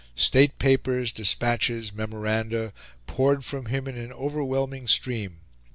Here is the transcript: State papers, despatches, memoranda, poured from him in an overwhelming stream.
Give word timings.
State 0.15 0.57
papers, 0.57 1.13
despatches, 1.13 1.93
memoranda, 1.93 2.73
poured 3.05 3.45
from 3.45 3.67
him 3.67 3.87
in 3.87 3.95
an 3.97 4.11
overwhelming 4.13 4.87
stream. 4.87 5.41